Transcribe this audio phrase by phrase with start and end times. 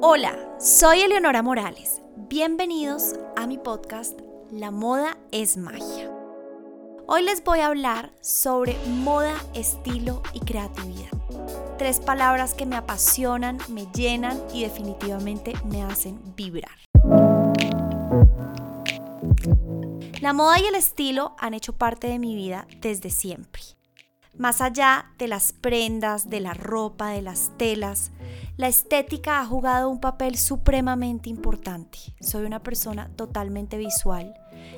[0.00, 2.02] Hola, soy Eleonora Morales.
[2.28, 4.16] Bienvenidos a mi podcast
[4.52, 6.08] La moda es magia.
[7.08, 11.10] Hoy les voy a hablar sobre moda, estilo y creatividad.
[11.78, 16.78] Tres palabras que me apasionan, me llenan y definitivamente me hacen vibrar.
[20.20, 23.77] La moda y el estilo han hecho parte de mi vida desde siempre.
[24.38, 28.12] Más allá de las prendas, de la ropa, de las telas,
[28.56, 31.98] la estética ha jugado un papel supremamente importante.
[32.20, 34.34] Soy una persona totalmente visual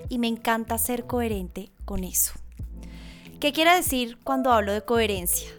[0.09, 2.33] y me encanta ser coherente con eso.
[3.39, 5.51] ¿Qué quiere decir cuando hablo de coherencia?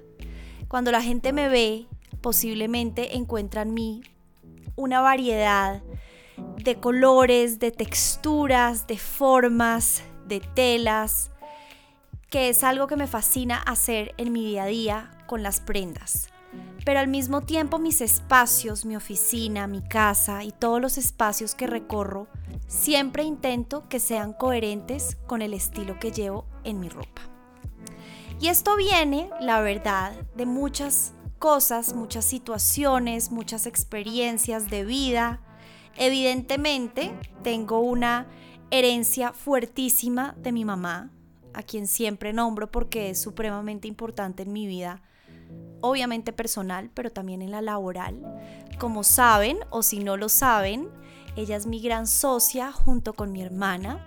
[0.67, 1.87] Cuando la gente me ve,
[2.21, 4.01] posiblemente encuentra en mí
[4.75, 5.83] una variedad
[6.57, 11.29] de colores, de texturas, de formas, de telas,
[12.31, 16.29] que es algo que me fascina hacer en mi día a día con las prendas.
[16.85, 21.67] Pero al mismo tiempo mis espacios, mi oficina, mi casa y todos los espacios que
[21.67, 22.29] recorro,
[22.67, 27.21] siempre intento que sean coherentes con el estilo que llevo en mi ropa.
[28.39, 35.41] Y esto viene, la verdad, de muchas cosas, muchas situaciones, muchas experiencias de vida.
[35.97, 37.11] Evidentemente,
[37.43, 38.25] tengo una
[38.71, 41.11] herencia fuertísima de mi mamá,
[41.53, 45.01] a quien siempre nombro porque es supremamente importante en mi vida,
[45.81, 48.21] obviamente personal, pero también en la laboral.
[48.79, 50.89] Como saben, o si no lo saben,
[51.35, 54.05] ella es mi gran socia junto con mi hermana.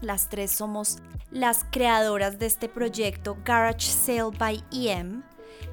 [0.00, 0.98] Las tres somos
[1.30, 5.22] las creadoras de este proyecto Garage Sale by EM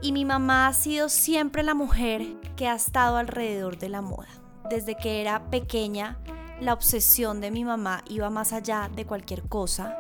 [0.02, 4.30] y mi mamá ha sido siempre la mujer que ha estado alrededor de la moda.
[4.70, 6.20] Desde que era pequeña,
[6.62, 9.98] la obsesión de mi mamá iba más allá de cualquier cosa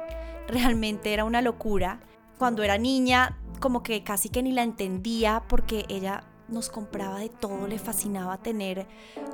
[0.50, 2.02] realmente era una locura.
[2.38, 7.30] Cuando era niña, como que casi que ni la entendía porque ella nos compraba de
[7.30, 8.88] todo, le fascinaba tener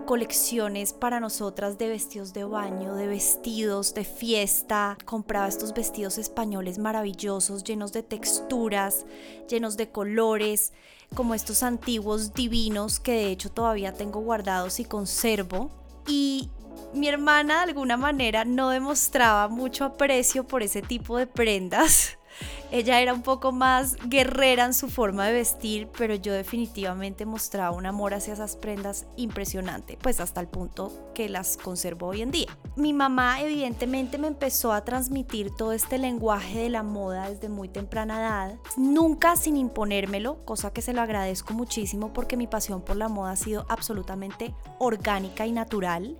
[0.05, 6.77] colecciones para nosotras de vestidos de baño, de vestidos de fiesta, compraba estos vestidos españoles
[6.77, 9.05] maravillosos, llenos de texturas,
[9.49, 10.73] llenos de colores,
[11.14, 15.70] como estos antiguos divinos que de hecho todavía tengo guardados y conservo.
[16.08, 16.49] Y
[16.93, 22.17] mi hermana de alguna manera no demostraba mucho aprecio por ese tipo de prendas.
[22.71, 27.75] Ella era un poco más guerrera en su forma de vestir, pero yo definitivamente mostraba
[27.75, 32.31] un amor hacia esas prendas impresionante, pues hasta el punto que las conservo hoy en
[32.31, 32.58] día.
[32.75, 37.69] Mi mamá evidentemente me empezó a transmitir todo este lenguaje de la moda desde muy
[37.69, 42.97] temprana edad, nunca sin imponérmelo, cosa que se lo agradezco muchísimo porque mi pasión por
[42.97, 46.17] la moda ha sido absolutamente orgánica y natural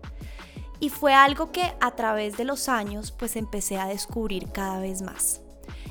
[0.80, 5.02] y fue algo que a través de los años pues empecé a descubrir cada vez
[5.02, 5.42] más.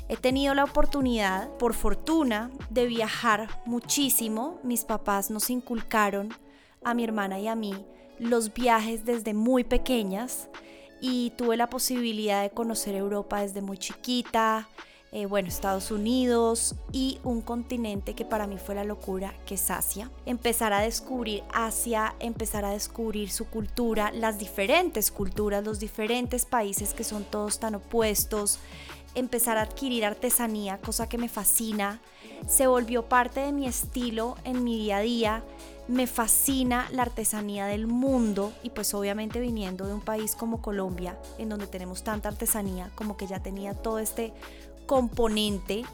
[0.08, 4.60] He tenido la oportunidad, por fortuna, de viajar muchísimo.
[4.62, 6.34] Mis papás nos inculcaron
[6.84, 7.74] a mi hermana y a mí
[8.18, 10.48] los viajes desde muy pequeñas
[11.00, 14.68] y tuve la posibilidad de conocer Europa desde muy chiquita,
[15.14, 19.70] eh, bueno, Estados Unidos y un continente que para mí fue la locura, que es
[19.70, 20.10] Asia.
[20.26, 26.94] Empezar a descubrir Asia, empezar a descubrir su cultura, las diferentes culturas, los diferentes países
[26.94, 28.58] que son todos tan opuestos,
[29.14, 32.00] empezar a adquirir artesanía, cosa que me fascina,
[32.48, 35.44] se volvió parte de mi estilo en mi día a día.
[35.86, 41.18] Me fascina la artesanía del mundo y pues obviamente viniendo de un país como Colombia,
[41.38, 44.32] en donde tenemos tanta artesanía, como que ya tenía todo este
[44.86, 45.84] componente,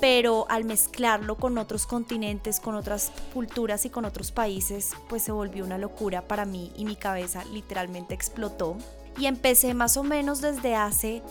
[0.00, 5.32] pero al mezclarlo con otros continentes, con otras culturas y con otros países, pues se
[5.32, 8.76] volvió una locura para mí y mi cabeza literalmente explotó.
[9.18, 11.22] Y empecé más o menos desde hace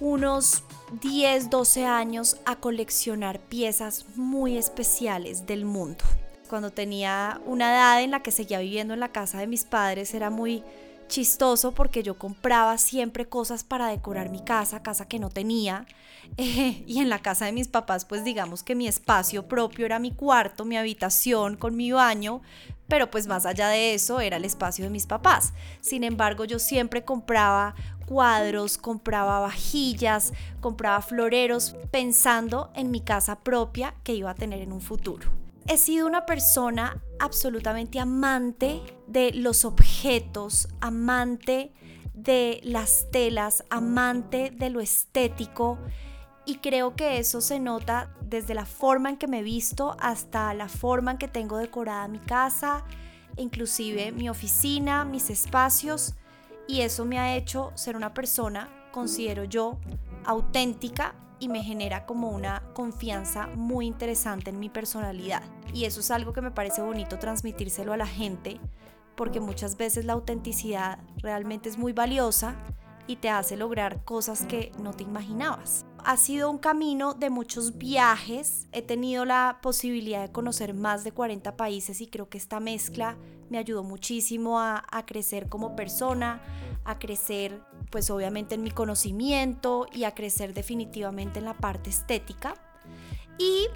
[0.00, 0.64] unos
[1.00, 6.04] 10, 12 años a coleccionar piezas muy especiales del mundo.
[6.48, 10.12] Cuando tenía una edad en la que seguía viviendo en la casa de mis padres,
[10.12, 10.62] era muy
[11.08, 15.86] chistoso porque yo compraba siempre cosas para decorar mi casa, casa que no tenía.
[16.36, 20.12] y en la casa de mis papás, pues digamos que mi espacio propio era mi
[20.12, 22.40] cuarto, mi habitación con mi baño,
[22.88, 25.52] pero pues más allá de eso era el espacio de mis papás.
[25.80, 27.74] Sin embargo, yo siempre compraba
[28.06, 34.72] cuadros, compraba vajillas, compraba floreros, pensando en mi casa propia que iba a tener en
[34.72, 35.30] un futuro
[35.66, 41.72] he sido una persona absolutamente amante de los objetos, amante
[42.14, 45.78] de las telas, amante de lo estético
[46.46, 50.68] y creo que eso se nota desde la forma en que me visto hasta la
[50.68, 52.84] forma en que tengo decorada mi casa,
[53.36, 56.14] inclusive mi oficina, mis espacios
[56.68, 59.78] y eso me ha hecho ser una persona considero yo,
[60.24, 65.42] auténtica y me genera como una confianza muy interesante en mi personalidad.
[65.74, 68.60] Y eso es algo que me parece bonito transmitírselo a la gente
[69.16, 72.56] porque muchas veces la autenticidad realmente es muy valiosa
[73.06, 75.84] y te hace lograr cosas que no te imaginabas.
[76.04, 81.12] Ha sido un camino de muchos viajes, he tenido la posibilidad de conocer más de
[81.12, 83.16] 40 países y creo que esta mezcla
[83.50, 86.42] me ayudó muchísimo a, a crecer como persona,
[86.84, 92.54] a crecer pues obviamente en mi conocimiento y a crecer definitivamente en la parte estética.
[93.38, 93.68] Y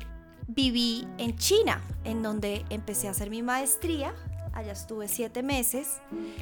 [0.49, 4.14] viví en China, en donde empecé a hacer mi maestría.
[4.58, 6.00] Allá estuve siete meses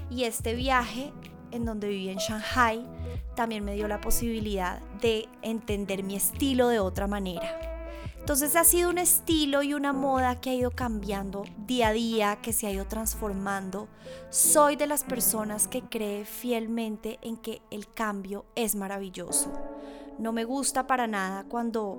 [0.08, 1.12] y este viaje
[1.50, 2.82] en donde viví en Shanghai
[3.34, 7.60] también me dio la posibilidad de entender mi estilo de otra manera.
[8.18, 12.36] Entonces ha sido un estilo y una moda que ha ido cambiando día a día,
[12.36, 13.86] que se ha ido transformando.
[14.30, 19.52] Soy de las personas que cree fielmente en que el cambio es maravilloso.
[20.18, 21.98] No me gusta para nada cuando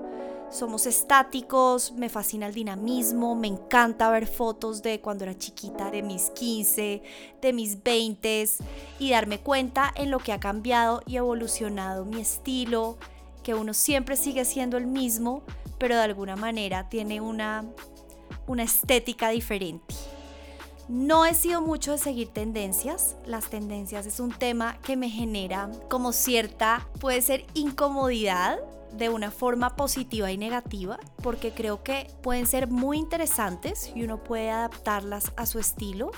[0.50, 6.02] somos estáticos, me fascina el dinamismo, me encanta ver fotos de cuando era chiquita, de
[6.02, 7.04] mis 15,
[7.42, 8.50] de mis 20
[9.00, 12.98] y darme cuenta en lo que ha cambiado y evolucionado mi estilo,
[13.44, 15.44] que uno siempre sigue siendo el mismo,
[15.78, 17.66] pero de alguna manera tiene una,
[18.48, 19.96] una estética diferente.
[20.88, 23.18] No he sido mucho de seguir tendencias.
[23.26, 28.60] Las tendencias es un tema que me genera como cierta, puede ser incomodidad
[28.98, 34.24] de una forma positiva y negativa, porque creo que pueden ser muy interesantes y uno
[34.24, 36.12] puede adaptarlas a su estilo.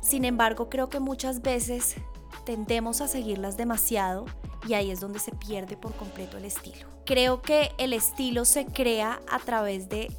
[0.00, 1.96] Sin embargo, creo que muchas veces
[2.44, 4.26] tendemos a seguirlas demasiado
[4.66, 6.88] y ahí es donde se pierde por completo el estilo.
[7.06, 10.10] Creo que el estilo se crea a través de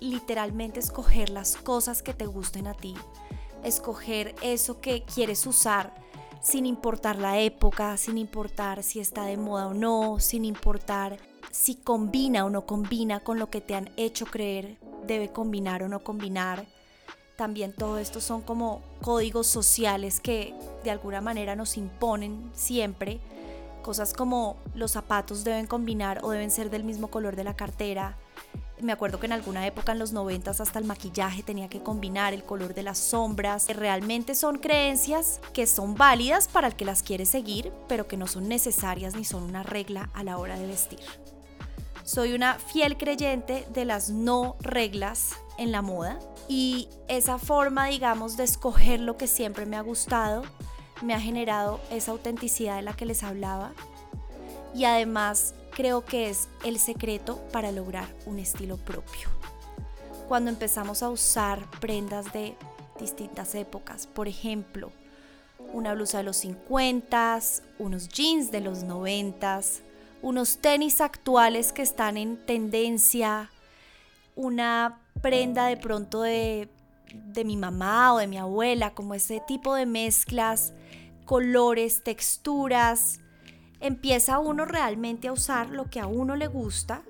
[0.00, 2.94] literalmente escoger las cosas que te gusten a ti,
[3.64, 5.92] escoger eso que quieres usar
[6.40, 11.18] sin importar la época, sin importar si está de moda o no, sin importar
[11.58, 15.88] si combina o no combina con lo que te han hecho creer debe combinar o
[15.88, 16.66] no combinar.
[17.36, 23.20] También todo esto son como códigos sociales que de alguna manera nos imponen siempre
[23.82, 28.18] Cosas como los zapatos deben combinar o deben ser del mismo color de la cartera.
[28.82, 32.34] Me acuerdo que en alguna época en los noventas hasta el maquillaje tenía que combinar
[32.34, 33.66] el color de las sombras.
[33.68, 38.26] Realmente son creencias que son válidas para el que las quiere seguir, pero que no
[38.26, 41.00] son necesarias ni son una regla a la hora de vestir.
[42.08, 46.18] Soy una fiel creyente de las no reglas en la moda
[46.48, 50.42] y esa forma, digamos, de escoger lo que siempre me ha gustado
[51.02, 53.74] me ha generado esa autenticidad de la que les hablaba
[54.74, 59.28] y además creo que es el secreto para lograr un estilo propio.
[60.28, 62.56] Cuando empezamos a usar prendas de
[62.98, 64.92] distintas épocas, por ejemplo,
[65.74, 67.38] una blusa de los 50,
[67.78, 69.60] unos jeans de los 90,
[70.22, 73.50] unos tenis actuales que están en tendencia,
[74.34, 76.68] una prenda de pronto de
[77.12, 80.72] de mi mamá o de mi abuela, como ese tipo de mezclas,
[81.24, 83.20] colores, texturas,
[83.80, 87.02] empieza uno realmente a usar lo que a uno le gusta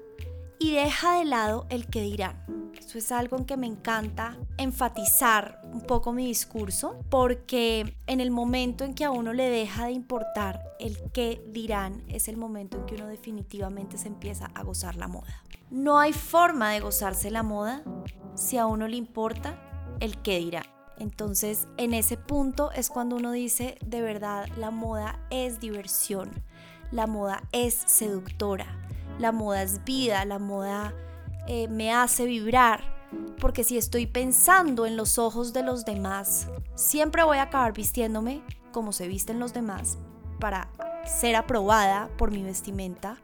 [0.59, 2.45] y deja de lado el que dirán.
[2.79, 8.31] Eso es algo en que me encanta enfatizar un poco mi discurso porque en el
[8.31, 12.79] momento en que a uno le deja de importar el qué dirán es el momento
[12.79, 15.43] en que uno definitivamente se empieza a gozar la moda.
[15.71, 17.83] No hay forma de gozarse la moda
[18.35, 19.61] si a uno le importa
[20.01, 20.65] el qué dirá.
[20.99, 26.31] Entonces, en ese punto es cuando uno dice, de verdad, la moda es diversión,
[26.91, 28.88] la moda es seductora,
[29.19, 30.95] la moda es vida, la moda
[31.47, 32.83] eh, me hace vibrar,
[33.41, 38.43] porque si estoy pensando en los ojos de los demás, siempre voy a acabar vistiéndome
[38.73, 39.99] como se visten los demás
[40.39, 40.71] para
[41.05, 43.19] ser aprobada por mi vestimenta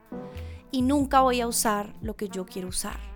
[0.71, 3.15] y nunca voy a usar lo que yo quiero usar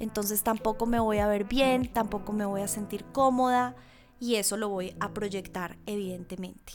[0.00, 3.76] entonces tampoco me voy a ver bien, tampoco me voy a sentir cómoda
[4.18, 6.72] y eso lo voy a proyectar evidentemente.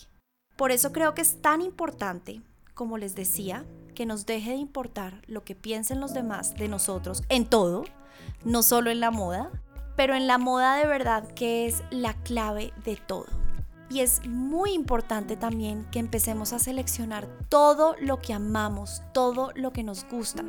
[0.55, 2.41] Por eso creo que es tan importante,
[2.75, 7.23] como les decía, que nos deje de importar lo que piensen los demás de nosotros
[7.29, 7.85] en todo,
[8.43, 9.49] no solo en la moda,
[9.95, 13.25] pero en la moda de verdad que es la clave de todo.
[13.89, 19.71] Y es muy importante también que empecemos a seleccionar todo lo que amamos, todo lo
[19.71, 20.43] que nos gusta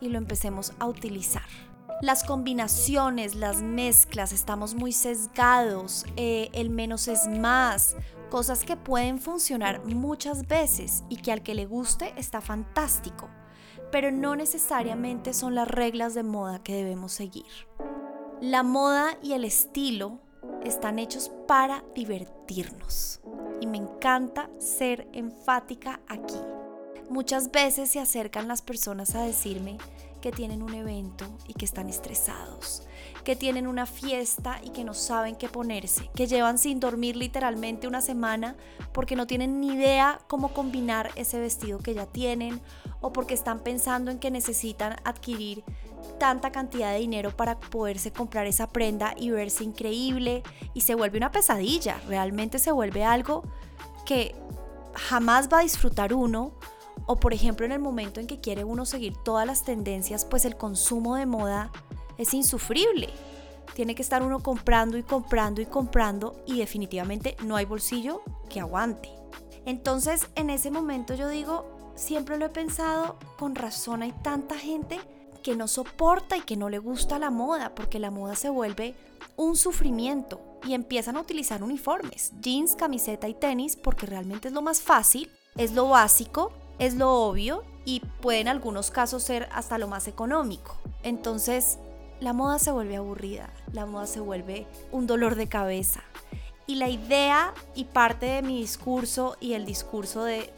[0.00, 1.42] y lo empecemos a utilizar
[2.02, 7.94] las combinaciones, las mezclas, estamos muy sesgados, eh, el menos es más,
[8.32, 13.28] cosas que pueden funcionar muchas veces y que al que le guste está fantástico,
[13.90, 17.44] pero no necesariamente son las reglas de moda que debemos seguir.
[18.40, 20.18] La moda y el estilo
[20.64, 23.20] están hechos para divertirnos
[23.60, 26.40] y me encanta ser enfática aquí.
[27.10, 29.76] Muchas veces se acercan las personas a decirme
[30.22, 32.84] que tienen un evento y que están estresados,
[33.24, 37.86] que tienen una fiesta y que no saben qué ponerse, que llevan sin dormir literalmente
[37.86, 38.56] una semana
[38.92, 42.62] porque no tienen ni idea cómo combinar ese vestido que ya tienen
[43.02, 45.64] o porque están pensando en que necesitan adquirir
[46.18, 51.18] tanta cantidad de dinero para poderse comprar esa prenda y verse increíble y se vuelve
[51.18, 53.42] una pesadilla, realmente se vuelve algo
[54.06, 54.34] que
[54.94, 56.52] jamás va a disfrutar uno
[57.06, 60.44] o por ejemplo en el momento en que quiere uno seguir todas las tendencias, pues
[60.44, 61.70] el consumo de moda
[62.18, 63.08] es insufrible.
[63.74, 68.60] Tiene que estar uno comprando y comprando y comprando y definitivamente no hay bolsillo que
[68.60, 69.10] aguante.
[69.64, 75.00] Entonces en ese momento yo digo, siempre lo he pensado, con razón hay tanta gente
[75.42, 78.94] que no soporta y que no le gusta la moda, porque la moda se vuelve
[79.36, 84.62] un sufrimiento y empiezan a utilizar uniformes, jeans, camiseta y tenis, porque realmente es lo
[84.62, 89.78] más fácil, es lo básico, es lo obvio y puede en algunos casos ser hasta
[89.78, 90.76] lo más económico.
[91.02, 91.78] Entonces,
[92.20, 96.02] la moda se vuelve aburrida, la moda se vuelve un dolor de cabeza.
[96.68, 100.52] Y la idea y parte de mi discurso y el discurso de,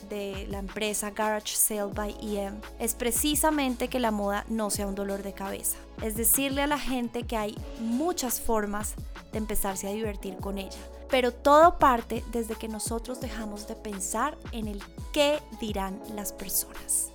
[0.51, 5.23] la empresa Garage Sale by EM es precisamente que la moda no sea un dolor
[5.23, 5.79] de cabeza.
[6.03, 8.95] Es decirle a la gente que hay muchas formas
[9.33, 10.79] de empezarse a divertir con ella.
[11.09, 14.83] Pero todo parte desde que nosotros dejamos de pensar en el
[15.15, 17.13] qué dirán las personas.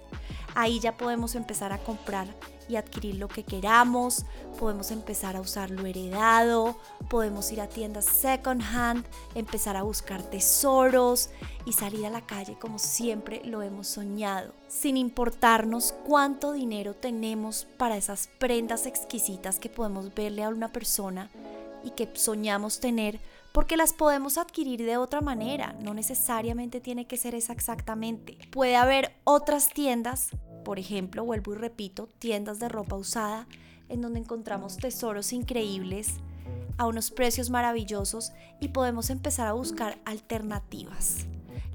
[0.56, 2.28] Ahí ya podemos empezar a comprar
[2.70, 4.26] y adquirir lo que queramos,
[4.58, 6.78] podemos empezar a usar lo heredado,
[7.10, 11.30] podemos ir a tiendas second hand, empezar a buscar tesoros
[11.66, 17.68] y salir a la calle como siempre lo hemos soñado, sin importarnos cuánto dinero tenemos
[17.78, 21.30] para esas prendas exquisitas que podemos verle a una persona
[21.84, 23.20] y que soñamos tener
[23.52, 28.38] porque las podemos adquirir de otra manera, no necesariamente tiene que ser esa exactamente.
[28.52, 30.32] Puede haber otras tiendas
[30.64, 33.48] por ejemplo, vuelvo y repito, tiendas de ropa usada
[33.88, 36.18] en donde encontramos tesoros increíbles
[36.78, 41.26] a unos precios maravillosos y podemos empezar a buscar alternativas.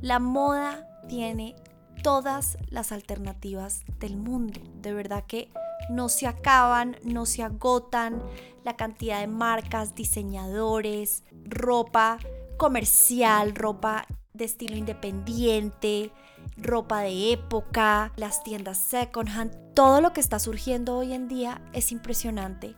[0.01, 1.57] La moda tiene
[2.03, 4.61] todas las alternativas del mundo.
[4.81, 5.51] De verdad que
[5.91, 8.23] no se acaban, no se agotan
[8.65, 12.19] la cantidad de marcas, diseñadores, ropa
[12.57, 16.13] comercial, ropa de estilo independiente,
[16.57, 21.61] ropa de época, las tiendas second hand, todo lo que está surgiendo hoy en día
[21.73, 22.77] es impresionante.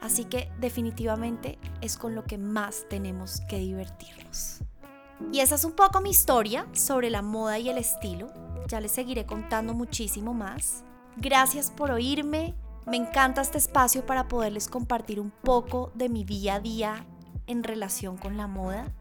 [0.00, 4.58] Así que definitivamente es con lo que más tenemos que divertirnos.
[5.30, 8.26] Y esa es un poco mi historia sobre la moda y el estilo.
[8.66, 10.84] Ya les seguiré contando muchísimo más.
[11.16, 12.54] Gracias por oírme.
[12.86, 17.06] Me encanta este espacio para poderles compartir un poco de mi día a día
[17.46, 18.92] en relación con la moda.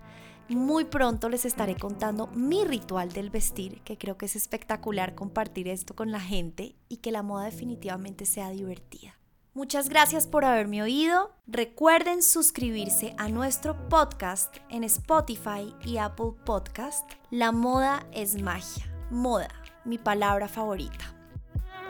[0.50, 5.70] Muy pronto les estaré contando mi ritual del vestir, que creo que es espectacular compartir
[5.70, 9.18] esto con la gente y que la moda definitivamente sea divertida.
[9.54, 11.32] Muchas gracias por haberme oído.
[11.48, 17.10] Recuerden suscribirse a nuestro podcast en Spotify y Apple Podcast.
[17.30, 18.86] La moda es magia.
[19.10, 19.50] Moda,
[19.84, 21.21] mi palabra favorita.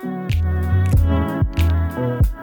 [0.02, 0.34] Thank
[2.26, 2.41] you.